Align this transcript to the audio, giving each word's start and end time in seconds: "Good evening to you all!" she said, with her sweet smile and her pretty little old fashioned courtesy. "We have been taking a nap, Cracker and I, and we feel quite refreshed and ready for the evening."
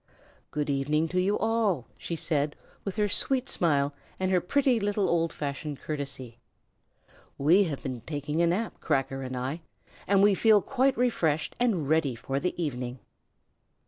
"Good 0.49 0.67
evening 0.71 1.07
to 1.09 1.21
you 1.21 1.37
all!" 1.37 1.85
she 1.95 2.15
said, 2.15 2.55
with 2.83 2.95
her 2.95 3.07
sweet 3.07 3.47
smile 3.47 3.93
and 4.19 4.31
her 4.31 4.41
pretty 4.41 4.79
little 4.79 5.07
old 5.07 5.31
fashioned 5.31 5.79
courtesy. 5.79 6.39
"We 7.37 7.65
have 7.65 7.83
been 7.83 8.01
taking 8.01 8.41
a 8.41 8.47
nap, 8.47 8.79
Cracker 8.81 9.21
and 9.21 9.37
I, 9.37 9.61
and 10.07 10.23
we 10.23 10.33
feel 10.33 10.59
quite 10.63 10.97
refreshed 10.97 11.55
and 11.59 11.87
ready 11.87 12.15
for 12.15 12.39
the 12.39 12.59
evening." 12.59 12.97